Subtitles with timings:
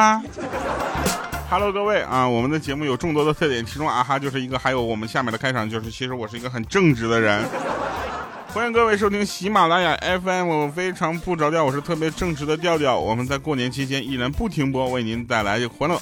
[0.00, 0.22] 哈
[1.50, 7.46] ，Hello，各位啊，我们的节目有众多的特点，其中啊哈就是一个，还有我们下面的开场就是，其实我是一个很正直的人。
[8.48, 12.98] 欢迎各位收听喜马拉雅 FM，非常不着调，我是特别正直的调调。
[12.98, 16.00] 我们在过年期间依然不停播，为您带来欢乐。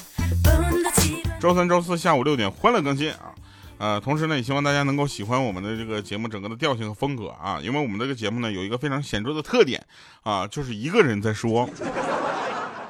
[1.41, 3.35] 周三、周四下午六点欢乐更新啊。
[3.79, 9.85] 呃，同时呢，也希望大家能够喜欢我们的这个节目整个的调性和风格啊，因为我们这个节目呢有一个非常显著的特点
[10.23, 11.69] 啊，就是一个人在说。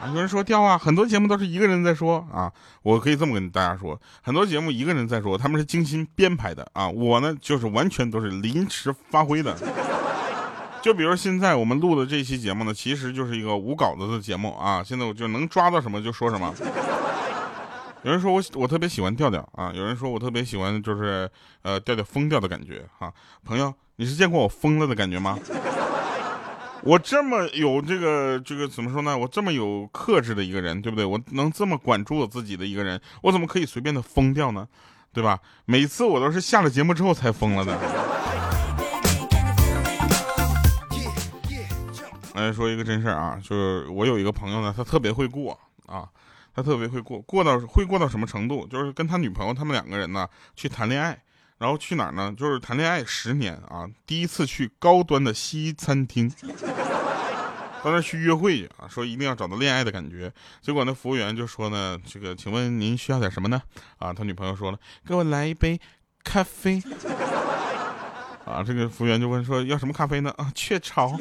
[0.07, 9.55] 有人说调啊，很多节目都是一个人在说啊，我可以这么跟大家说，很多节目一个人在说，他们是精心编排的啊，我呢就是完全都是临时发挥的。
[10.81, 16.53] 就比如现在我们录的这期节目呢，其实就是一个无稿子的节目啊，现在我就能抓到什么就说什么。
[18.03, 21.29] 有人说我我特别喜欢调调啊，有人说我特别喜欢就是
[21.63, 23.13] 呃调调疯掉的感觉哈。
[23.43, 25.37] 朋友，你是见过我疯了的感觉吗？
[26.83, 29.17] 我这么有这个这个怎么说呢？
[29.17, 31.05] 我这么有克制的一个人，对不对？
[31.05, 34.67] 我能这么管住我自己的一个人，我怎么可以随便的疯掉呢？
[35.11, 35.39] 对吧？
[35.65, 37.77] 每次我都是下了节目之后才疯了的。
[42.35, 46.07] 来说一个真事儿啊，就是我有一个朋友呢，他特别会过啊。
[46.51, 48.67] 他特别会过，过到会过到什么程度？
[48.67, 51.17] 就是跟他女朋友他们两个人呢去谈恋爱，
[51.59, 52.33] 然后去哪儿呢？
[52.35, 56.31] 就是谈恋爱十年啊，第一次去高端的西餐厅，
[57.83, 60.31] 到那去约会去啊，说一定要找到恋爱的感觉。
[60.61, 63.61] 结果那服务员就说呢，这个请问您需要点什么呢？
[63.97, 65.79] 啊，他女朋友说了，给我来一杯
[66.23, 66.81] 咖啡。
[68.47, 70.33] 啊，这个服务员就问说要什么咖啡呢？
[70.37, 71.19] 啊，雀巢。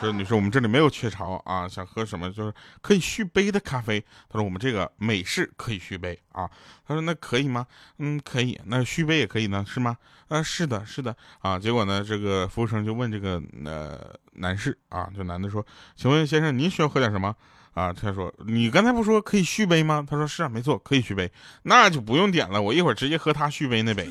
[0.00, 2.52] 说女士，我们这里没有雀巢啊，想喝什么就是
[2.82, 3.98] 可以续杯的咖啡。
[4.28, 6.48] 他说我们这个美式可以续杯啊。
[6.86, 7.66] 他说那可以吗？
[7.98, 8.60] 嗯，可以。
[8.66, 9.96] 那续杯也可以呢，是吗？
[10.28, 11.58] 啊，是的，是的啊。
[11.58, 13.98] 结果呢，这个服务生就问这个呃
[14.34, 15.64] 男士啊，就男的说，
[15.96, 17.34] 请问先生您需要喝点什么
[17.72, 17.92] 啊？
[17.92, 20.06] 他说你刚才不说可以续杯吗？
[20.08, 24.08] 他说是啊，没错，可以续杯，那就不用点了，我一会儿直接喝他续杯那杯。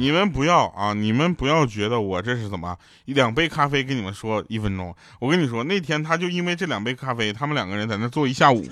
[0.00, 0.94] 你们不要啊！
[0.94, 2.74] 你们不要觉得我这是怎么
[3.04, 4.96] 一两杯咖啡跟你们说一分钟。
[5.18, 8.66] 我跟你说，那天他就因为这两杯咖啡，他们两个人在那坐一下午。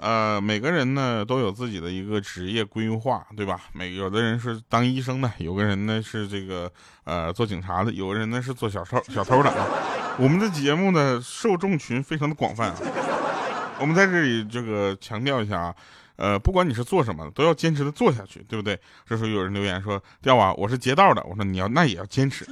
[0.00, 3.60] 呃，每个人呢都有自己的一个职业规划，对吧？
[3.72, 6.68] 每有的人是当医生的，有个人呢是这个
[7.04, 9.68] 呃做警察的，有个人呢是做小偷小偷的啊。
[10.18, 12.76] 我们的节目呢受众群非常的广泛啊。
[13.78, 15.72] 我们在这里这个强调一下啊。
[16.22, 18.78] 呃，不管你是做什么，都要坚持的做下去，对不对？
[19.04, 22.44] 这时候有人留言说：“调啊，我是劫道的。”我说：“你要那也要坚持。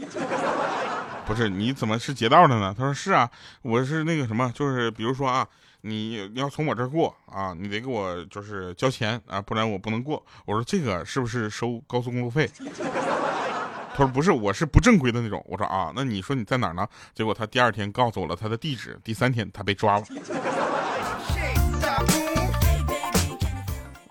[1.24, 2.74] ”不是，你怎么是劫道的呢？
[2.76, 3.30] 他说：“是啊，
[3.62, 5.46] 我是那个什么，就是比如说啊，
[5.82, 12.50] 你要从我这儿过啊，你得给我就是交钱啊，不然我不能过。”我说：“这个是不是收高速公路费？”
[13.94, 20.04] 他说：“不是，我是不正规的那种。”我说：“啊，那你说你在哪儿呢？”结果他第二天告诉我了他的地址，第三天他被抓了。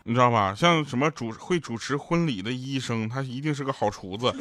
[0.10, 0.56] 你知道吧？
[0.56, 4.34] 像什么主会主持婚礼的医生，他一定是个好厨子。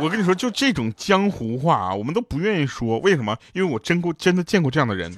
[0.00, 2.98] 我跟你说，就这种江湖话啊，我们都不愿意说。
[3.00, 3.36] 为什么？
[3.52, 5.14] 因为我真过真的见过这样的人。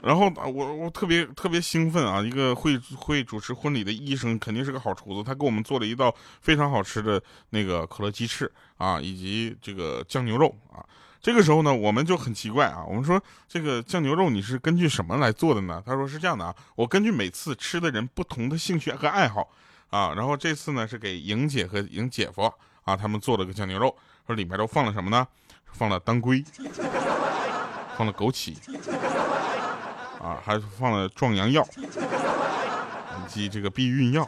[0.00, 2.22] 然后我我特别特别兴奋啊！
[2.22, 5.24] 一个会会主持婚礼的医生，肯定是个好厨子。
[5.24, 7.20] 他给我们做了一道非常好吃的
[7.50, 10.78] 那个可乐鸡翅啊，以及这个酱牛肉啊。
[11.20, 15.82] 这个时候呢，我们就很奇怪啊，我们说这个酱牛肉你是根据什么来做的呢？
[15.84, 19.48] 他说是这样的啊，我根据每次吃的人不同的兴趣和爱好
[19.90, 22.50] 啊，然后这次呢是给莹姐和莹姐夫
[22.84, 23.94] 啊他们做了个酱牛肉，
[24.26, 25.26] 说里面都放了什么呢？
[25.72, 26.42] 放了当归，
[27.96, 28.56] 放了枸杞，
[30.22, 34.24] 啊，还放了壮阳药，以及这个避孕药，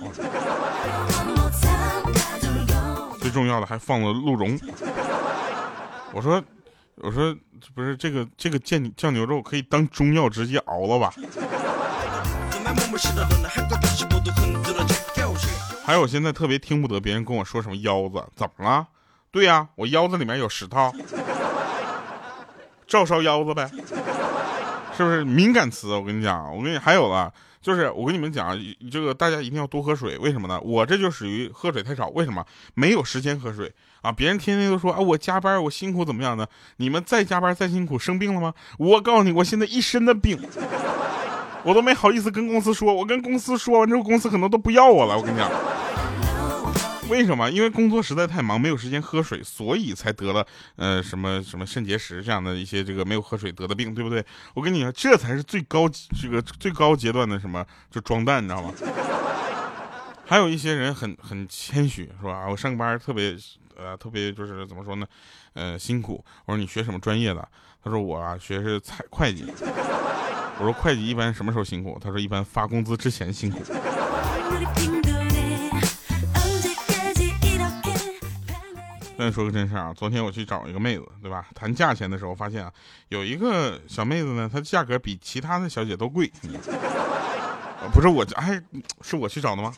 [3.21, 4.59] 最重要的还放了鹿茸。
[6.13, 6.43] 我说。
[6.97, 7.35] 我说
[7.75, 11.13] 不是这个这个酱酱牛肉可以当中药直接熬了吧？
[15.85, 18.87] 还有我现在特别听不得别人跟我说什么腰子，怎么了？
[19.31, 20.93] 对呀，我腰子里面有石头，
[22.87, 23.71] 照烧腰子呗，
[24.97, 25.95] 是不是敏感词？
[25.95, 27.33] 我跟你讲，我跟你还有了。
[27.61, 28.59] 就是我跟你们讲，
[28.91, 30.17] 这个大家一定要多喝水。
[30.19, 30.59] 为什么呢？
[30.63, 32.09] 我这就属于喝水太少。
[32.09, 32.45] 为什么？
[32.75, 33.71] 没有时间喝水
[34.03, 34.11] 啊！
[34.13, 36.49] 别人天天都说啊，我加班，我辛苦怎么样的？
[36.77, 38.55] 你们再加班再辛苦，生病了吗？
[38.79, 40.39] 我告诉你，我现在一身的病，
[41.65, 42.95] 我都没好意思跟公司说。
[42.95, 45.17] 我跟公司说完之后，公司可能都不要我了。
[45.17, 45.51] 我跟你讲。
[47.09, 47.51] 为什么？
[47.51, 54.25] 因为工作实在太忙，没有时间喝水，所以才得了呃什么什么肾结石这样的一些这个没有喝水得的病，对不对？
[54.55, 58.73] 我跟你说，这才是最高这个最高阶段的什么，就装蛋，你知道吗？
[60.25, 62.47] 还有一些人很很谦虚，是吧？
[62.49, 63.37] 我上班特别
[63.77, 65.07] 呃特别就是怎么说呢？
[65.55, 66.25] 呃辛苦。
[66.47, 67.49] 我说你学什么专业的？
[67.83, 69.45] 他说我啊学是财会计。
[70.59, 71.99] 我说会计一般什么时候辛苦？
[72.03, 73.61] 他说一般发工资之前辛苦。
[79.17, 81.47] 跟你说个真事儿啊，昨天我去找一个妹子，对吧？
[81.55, 82.73] 谈价钱的时候发现啊，
[83.09, 86.33] 有一个小妹子呢，她价格比其他的小姐都贵。
[87.93, 88.63] 不是我，哎，
[89.03, 89.75] 是我去找的吗？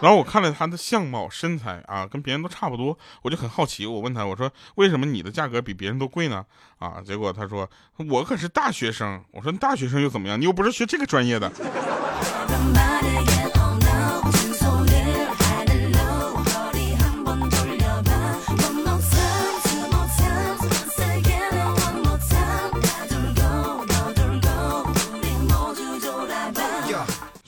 [0.00, 6.44] 然后我看了他的相貌、身材啊，跟别人都差不多，我就很好奇，我问他，我说为什么你的价格比别人都贵呢？
[6.78, 7.68] 啊，结果他说
[8.08, 9.22] 我可是大学生。
[9.32, 10.40] 我说大学生又怎么样？
[10.40, 11.50] 你又不是学这个专业的。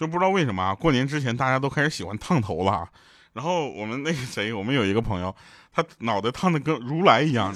[0.00, 2.88] 就不知道为什么啊，过年之前大家都开始喜欢烫头了，
[3.34, 5.36] 然后我们那个谁，我们有一个朋友，
[5.74, 7.54] 他脑袋烫的跟如来一样，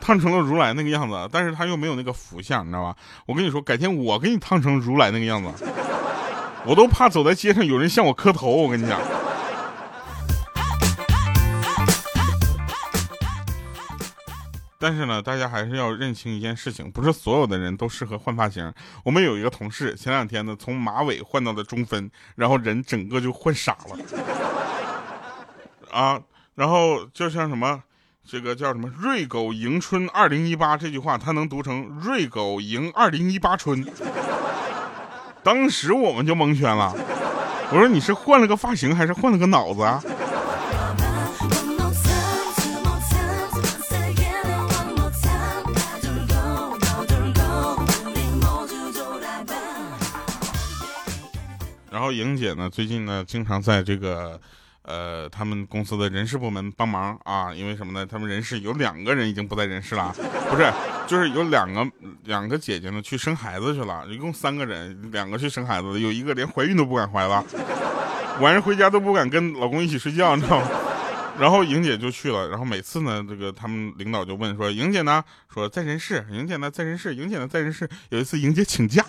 [0.00, 2.96] 烫成了如来那个样子，但是他又没有那个福相，你知道吧？
[3.26, 5.50] 我跟你说，改天我给你烫成如来那个样子，
[6.64, 8.98] 我都怕走在街上有人向我磕头，我跟你讲。
[14.84, 18.70] 但是呢，大家还是要认清一件事情，不是所有的人都适合换发型。
[19.02, 23.96] 我们有一个同事，前两天呢从马尾换到了中分，然后人整个就换傻了。
[25.90, 26.20] 啊，
[26.54, 27.82] 然后就像什么，
[28.28, 33.82] 这个叫什么“瑞狗迎春二零一八”这句话，它能读成“瑞狗迎二零一八春”。
[35.42, 36.94] 当时我们就蒙圈了，
[37.70, 40.02] 我说你是换了个发型，还是换了个脑子啊？
[52.04, 54.38] 后莹姐呢，最近呢，经常在这个，
[54.82, 57.52] 呃，他们公司的人事部门帮忙啊。
[57.54, 58.04] 因为什么呢？
[58.04, 60.14] 他们人事有两个人已经不在人事了，
[60.50, 60.70] 不是，
[61.06, 61.86] 就是有两个
[62.24, 67.42] 两个姐姐呢去生孩子去了，一共三个人，两个去生孩子，有一个连怀孕都不敢怀了，
[68.40, 70.68] 晚上回家都不敢跟老公一起睡觉，你知道吗？
[71.40, 75.24] 然后莹姐就去了，然后每次呢，这个他们领导就问说，莹姐呢？
[75.52, 77.88] 说在人事，莹姐呢在人事，莹姐呢在人事。
[78.10, 79.04] 有一次莹姐请假。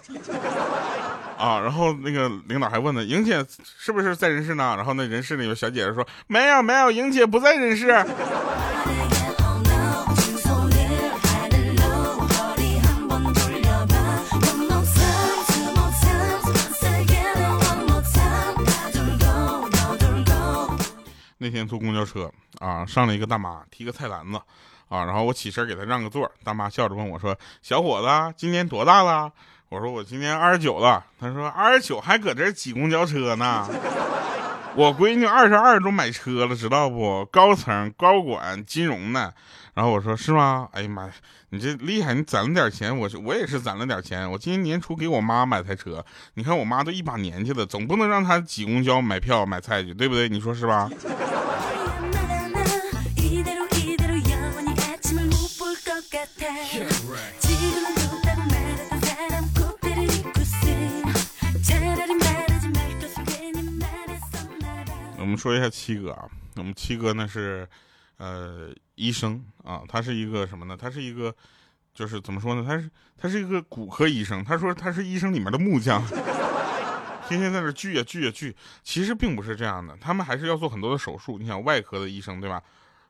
[1.38, 3.46] 啊，然后那个领导还问呢，莹姐
[3.78, 4.74] 是不是在人事呢？
[4.78, 8.06] 然后那人事里有小姐姐说，没有没有，莹姐不在人事。
[21.38, 24.38] 那天坐公交车啊，上了一个大妈提个菜篮子，
[24.88, 29.32] 啊，然后我起身给她让个座，大妈笑着问我说，小伙子今年多大了？
[29.76, 33.68] 我说我今年二十九了，他说二十九还搁这挤公交车呢。
[34.74, 37.26] 我闺女二十二都买车了，知道不？
[37.26, 39.34] 高层高管金融的。
[39.74, 40.70] 然后我说是吗？
[40.72, 41.12] 哎呀妈呀，
[41.50, 42.98] 你这厉害，你攒了点钱。
[42.98, 46.06] 我我也是攒了点钱，我今年年初给我妈买台车。
[46.36, 50.30] 你看我妈都一把年纪了，总不能让她挤公交买票买菜去，对不对？
[50.30, 50.90] 你说是吧？
[65.38, 67.68] 说一下七哥啊，我们七哥呢是，
[68.18, 70.78] 呃，医生啊，他是一个什么呢？
[70.80, 71.34] 他是一个，
[71.94, 72.64] 就是怎么说呢？
[72.68, 74.44] 他是他是一个骨科医生。
[74.44, 76.02] 他说他是医生里面的木匠，
[77.28, 78.56] 天天在这锯呀锯呀锯。
[78.84, 81.38] 其实并不是这样的，他们还是要做很多的手术。
[81.38, 82.62] 你想外科的医生对吧？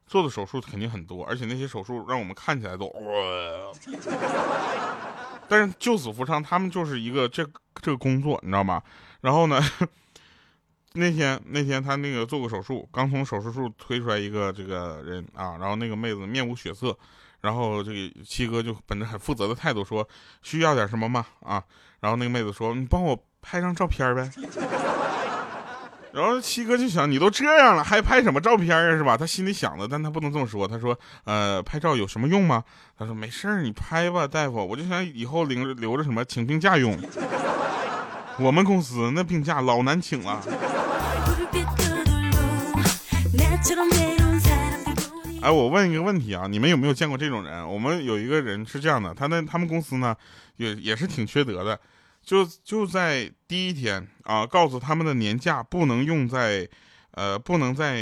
[0.08, 3.02] 做的手术肯定很多，而且那些手术让我们看起来都哇。
[5.48, 7.44] 但是救死扶伤，他们就是一个这
[7.82, 8.82] 这个工作，你知道吗？
[9.22, 9.60] 然后呢？
[10.96, 16.98] 那天那天他那个做过手术，刚从手术室推出来一个这个人啊，然后那个妹子面无血色，
[17.42, 20.08] 然后这个七哥就本着很负责的态度说
[20.42, 21.26] 需要点什么吗？
[21.42, 21.62] 啊，
[22.00, 24.30] 然后那个妹子说你帮我拍张照片呗。
[26.14, 29.18] 然后七哥就想你都这样了还拍什么照片啊是吧？
[29.18, 30.66] 他心里想的，但他不能这么说。
[30.66, 32.64] 他说呃拍照有什么用吗？
[32.98, 36.98] 他说没事儿你拍吧大夫，我就想以后领留着什么请病假用。
[38.38, 40.42] 我们公司那病假老难请了。
[45.42, 47.68] 哎，我问一个问题啊，你们有没有见过这种人？
[47.68, 50.16] 我们有一个人是这样的，他那他们公司呢，
[50.58, 51.80] 也也是挺缺德的，
[52.24, 56.68] 就就在第一天啊，告诉他们的年假不能用在，
[57.12, 58.00] 呃，不能再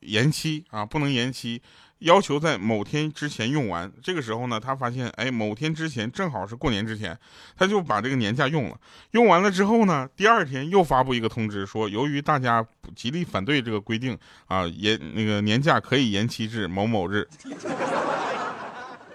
[0.00, 1.62] 延期啊，不能延期。
[2.04, 7.18] 要求在某天之前用完，这个时候呢，他发现，哎，某天之前正好是过年之前，
[7.56, 8.76] 他就把这个年假用了。
[9.12, 12.62] 用完了之后呢，第二天又发布一个通知，说由于大家
[12.94, 14.16] 极力反对这个规定
[14.48, 17.26] 啊，延那个年假可以延期至某某日。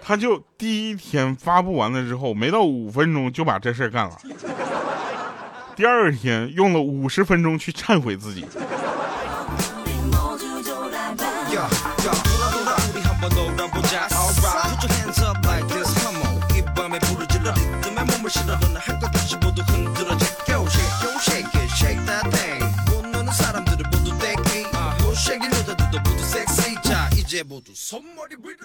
[0.01, 4.17] 他就第一天发布完了之后，没到五分钟就把这事儿干了。
[5.75, 8.43] 第二天用了五十分钟去忏悔自己。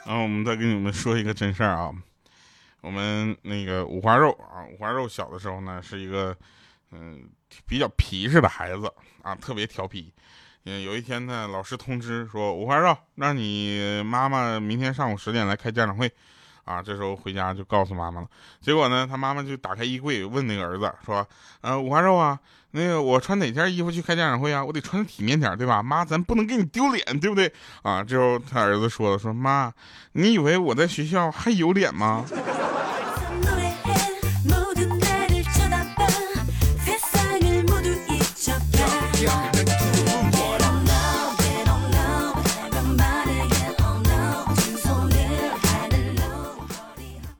[0.04, 1.90] 啊我们再跟你们说一个真事儿啊，
[2.82, 6.36] 我们那个五花肉啊，五花肉小的时候呢是一个
[6.92, 7.22] 嗯
[7.66, 8.92] 比较皮实的孩子
[9.22, 10.12] 啊，特别调皮。
[10.64, 16.12] 嗯，有一天呢，老师通知说五花肉，让你妈妈明天上午十点来开家长会。
[16.64, 18.26] 啊，这时候回家就告诉妈妈了。
[18.60, 21.26] 结果呢，他妈妈就打开衣柜问那个儿子说
[21.60, 22.38] ：“呃，五花肉啊，
[22.70, 24.64] 那个我穿哪件衣服去开家长会啊？
[24.64, 25.82] 我得穿的体面点，对吧？
[25.82, 27.52] 妈，咱不能给你丢脸，对不对？”
[27.82, 29.72] 啊，之后他儿子说了：“说妈，
[30.12, 32.24] 你以为我在学校还有脸吗？”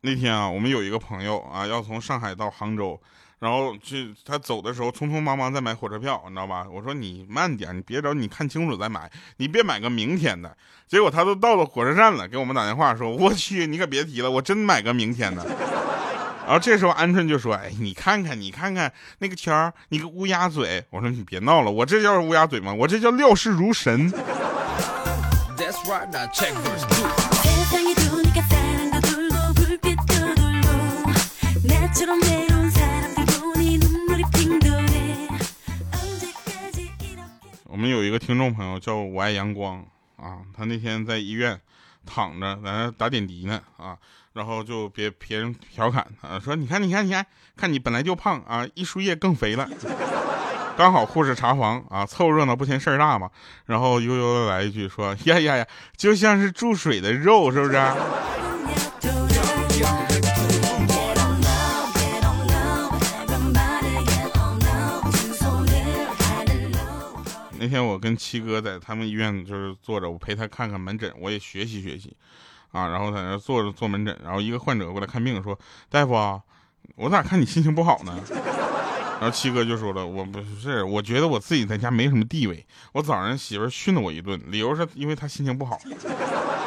[0.07, 3.01] 那天啊，我们有一个朋友啊，要从上海到杭州，
[3.39, 6.67] 然后去他走的时候匆匆忙忙在买火车票，你知道吧？
[6.71, 10.55] 我说你慢点，你别着，你看清楚再买，你别买个明天的。
[10.87, 15.43] 结果他都到了火车站了，给我们打电话说：“我去，你可别提了，我真买个明天的。”
[16.45, 22.75] 然后这时候鹌鹑就说：“哎，你看看，你看看那个天儿，你个乌鸦嘴。”我说：“你别闹了，我这叫乌鸦嘴吗？
[22.75, 24.13] 我这叫料事如神。”
[37.67, 39.85] 我们有一个听众朋友叫我爱阳光
[40.17, 41.61] 啊，他那天在医院
[42.05, 43.97] 躺着在那打点滴呢啊，
[44.33, 47.25] 然后就别别人调侃他说：“你看你看你看，
[47.57, 49.69] 看你本来就胖啊，一输液更肥了。
[50.77, 53.31] ”刚好护士查房啊，凑热闹不嫌事儿大嘛，
[53.67, 57.75] 然后悠悠的来一句说：“呀呀呀，就像是注水的肉，是不是？”
[67.65, 72.15] 那天我跟七哥在他们医院就是坐着，我陪他看看门诊，我也学习学习，
[72.73, 76.13] 啊，然后在那坐着做门诊，然后一个患者过来看病，说：“大夫，
[76.95, 78.21] 我咋看你心情不好呢？”
[79.19, 85.79] 然后七哥就说了：“我不是，我觉得我自己在家没什么地位，我早上媳妇训了我一顿，理由是因为他心情不好。”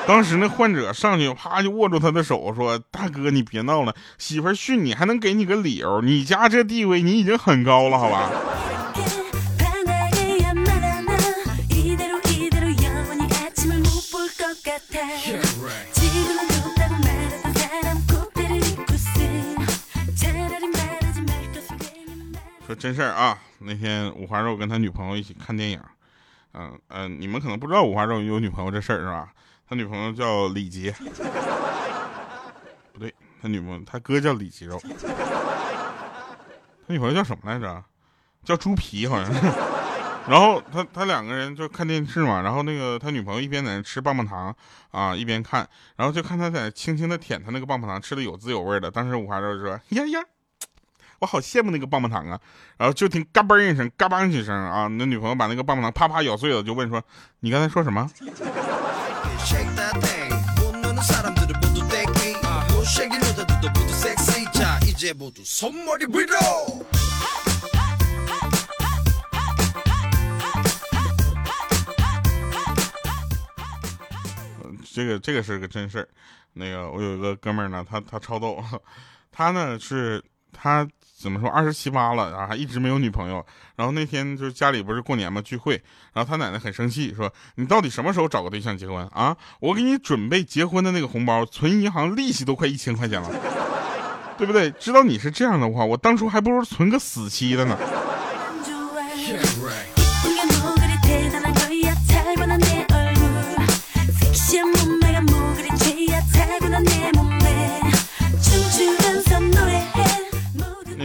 [0.08, 6.02] 当时那患者上去啪就握住他的手说：“大哥，你别闹了，媳妇训你还能给你个理由？
[6.02, 8.32] 你家这地位你已经很高了，好吧？”
[22.68, 25.82] 说真事儿啊，那天五花肉跟他女朋友一起看电影，
[26.52, 29.32] 嗯嗯，你们可能不知道五花肉有女朋友这事儿是吧？
[29.70, 30.94] 他女朋友叫李杰，
[32.92, 34.90] 不对，他女朋友他哥叫李肌肉，他
[36.88, 37.82] 女朋友叫什么来着？
[38.44, 39.40] 叫猪皮好像是。
[40.28, 44.54] 然后他他两个人就看电视嘛，然后那个他女朋友一边在那吃棒棒糖
[44.92, 48.92] 啊，一边看，然后就看他在轻轻的舔他那个棒棒糖，吃的有滋有味的。
[48.92, 50.20] 当时五花肉就说：“呀呀，
[51.20, 52.40] 我好羡慕那个棒棒糖啊！”
[52.78, 57.02] 然后就听嘎嘣一声，嘎嘣几声啊，那女朋友把那个棒棒糖啪啪咬碎了，就问说
[57.42, 58.10] ：“你刚才说什么？”
[74.94, 76.08] 这个这个是个真事儿，
[76.54, 78.64] 那个我有一个哥们儿呢，他他超逗，
[79.32, 80.88] 他呢是他
[81.20, 83.44] 怎么说二十七八了然后，还一直没有女朋友。
[83.76, 85.82] 然后那天就是家里不是过年嘛聚会，
[86.14, 89.36] 然后他奶奶很生气，说你到底什么时候找个对象结婚啊？
[89.60, 93.30] 我给你准备结婚的那个红包，存银行利息都快一千块钱了，
[94.38, 94.70] 对不对？
[94.72, 97.78] 知道你是这样的话，我当初还不如存个死期的呢。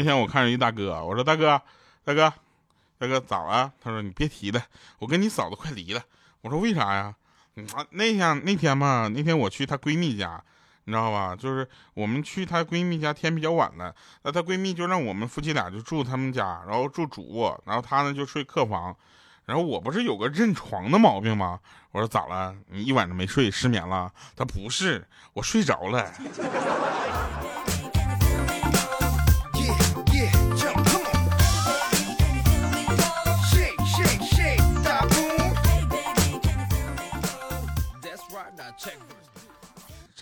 [0.03, 1.63] 那天我看着一大哥，我说大哥，
[2.03, 2.33] 大哥，
[2.99, 3.73] 大哥咋了？
[3.81, 4.61] 他说你别提了，
[4.99, 6.03] 我跟你嫂子快离了。
[6.41, 7.15] 我说为啥呀？
[7.73, 10.43] 啊，那天那天嘛，那天我去她闺蜜家，
[10.87, 11.37] 你知道吧？
[11.37, 13.95] 就是我们去她闺蜜家，天比较晚了，
[14.25, 18.97] 那她闺蜜就让我们夫妻俩就住他们家，然后住主卧，然后她呢就睡客房。
[19.45, 21.61] 然后我不是有个认床的毛病吗？
[21.93, 22.53] 我说咋了？
[22.67, 24.13] 你一晚上没睡，失眠了？
[24.35, 26.13] 她不是，我睡着了。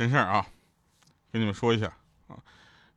[0.01, 0.47] 真事儿啊，
[1.31, 1.95] 跟你们说一下
[2.27, 2.35] 啊，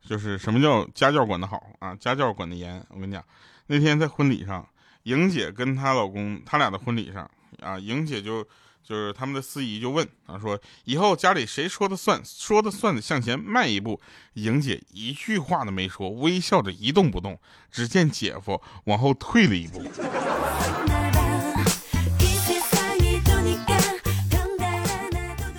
[0.08, 2.82] 就是什么叫家教管得好啊，家教管得严。
[2.88, 3.22] 我跟你讲，
[3.66, 4.66] 那天在婚礼上，
[5.02, 7.30] 莹姐跟她老公，他俩的婚礼上
[7.60, 8.42] 啊，莹姐就
[8.82, 14.00] 就是他们的司仪就问啊，说以后家里谁说的算，说的算的向前迈一步。
[14.32, 17.38] 莹姐一句话都没说，微笑着一动不动。
[17.70, 19.82] 只见姐夫往后退了一步。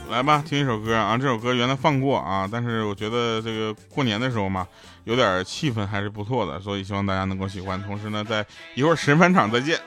[0.10, 1.18] 来吧，听一首歌啊！
[1.18, 4.66] 这首歌原来放过啊，但是我觉得这个过年的时候嘛，
[5.04, 7.82] 有点气氛还是不错的，所以希望大家能够喜欢。
[7.84, 8.46] 同时呢，在
[8.76, 9.80] 一会儿神返场再见。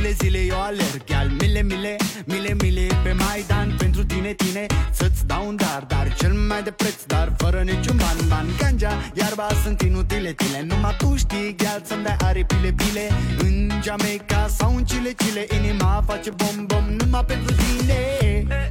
[0.00, 1.02] Zile, zile, zile, zile eu alerg.
[1.14, 3.74] Al mile, mile, mile, mile Pe Maidan.
[3.78, 7.96] Pentru tine, tine Să-ți dau un dar, dar cel mai de preț Dar fără niciun
[7.96, 8.46] ban, ban.
[8.58, 14.48] Ganja, iarba sunt inutile, tile Numai tu știi, gheal să-mi dai aripile, pile În Jamaica
[14.58, 16.84] sau în Chile, Chile Inima face bom, bom.
[16.98, 17.94] Numai pentru tine.
[18.42, 18.70] Numai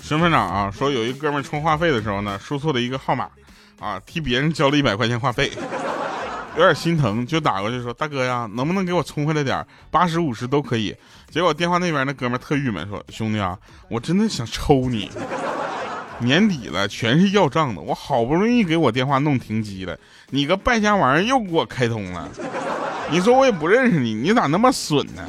[0.00, 3.28] 身份证啊，说有一哥们充话费的时候呢，输错了一个号码，
[3.78, 5.52] 啊，替别人交了一百块钱话费，
[6.58, 9.64] 有点心疼，就打过去说：“大哥呀，能不能给我充回来点？
[9.92, 10.92] 八十五十都可以。”
[11.30, 13.56] 结果电话那边那哥们特郁闷，说：“兄弟啊，
[13.88, 15.08] 我真的想抽你！
[16.18, 19.96] 年底了，全是要账的，我好不容易给我电话弄停机了，
[20.30, 22.28] 你个败家玩意儿又给我开通了，
[23.08, 25.22] 你说我也不认识你，你咋那么损呢？”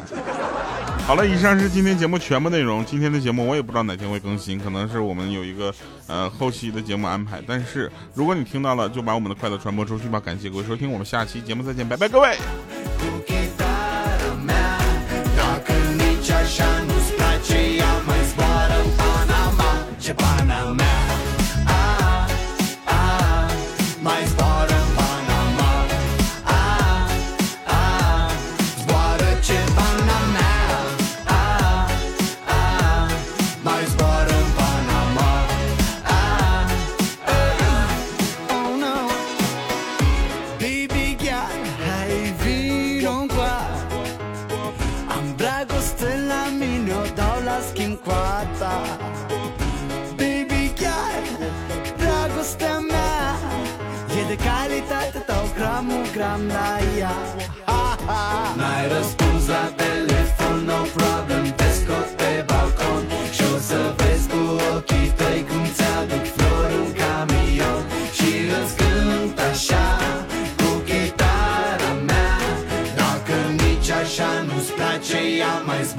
[1.10, 2.86] 好了，以上是今天节目全部内容。
[2.86, 5.74] 今天的节目我也不知道哪天会更新，可能是我们有一个
[6.06, 7.42] 呃后期的节目安排。
[7.48, 10.20] 但是如果你听到了，就把我们的快乐传播出去吧。
[10.20, 12.38] 感谢各位收听，我们下期节目再见，拜拜，各位。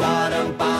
[0.00, 0.79] bottom, bottom.